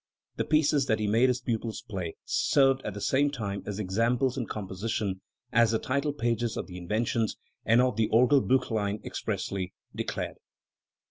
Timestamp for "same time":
3.01-3.61